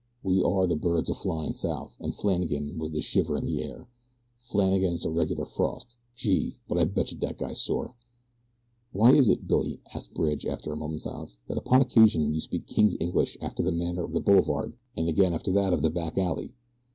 We 0.23 0.41
are 0.41 0.65
the 0.65 0.75
birds 0.75 1.11
a 1.11 1.13
flyin' 1.13 1.57
south, 1.57 1.95
and 1.99 2.15
Flannagan 2.15 2.79
was 2.79 2.91
the 2.91 3.01
shiver 3.03 3.37
in 3.37 3.45
the 3.45 3.61
air. 3.61 3.87
Flannagan 4.39 4.93
is 4.95 5.05
a 5.05 5.11
reg'lar 5.11 5.45
frost. 5.45 5.95
Gee! 6.15 6.57
but 6.67 6.79
I 6.79 6.85
betcha 6.85 7.13
dat 7.13 7.37
guy's 7.37 7.61
sore." 7.61 7.93
"Why 8.93 9.11
is 9.13 9.29
it, 9.29 9.47
Billy," 9.47 9.79
asked 9.93 10.15
Bridge, 10.15 10.43
after 10.43 10.71
a 10.73 10.75
moment's 10.75 11.03
silence, 11.03 11.37
"that 11.47 11.59
upon 11.59 11.81
occasion 11.83 12.33
you 12.33 12.41
speak 12.41 12.65
king's 12.65 12.97
English 12.99 13.37
after 13.41 13.61
the 13.61 13.71
manner 13.71 14.03
of 14.03 14.13
the 14.13 14.21
boulevard, 14.21 14.73
and 14.97 15.07
again 15.07 15.35
after 15.35 15.51
that 15.51 15.71
of 15.71 15.83
the 15.83 15.91
back 15.91 16.17
alley? 16.17 16.55